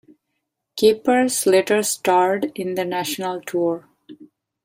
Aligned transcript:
Capers 0.77 1.45
later 1.45 1.83
starred 1.83 2.51
in 2.55 2.73
the 2.73 2.83
national 2.83 3.39
tour. 3.39 3.87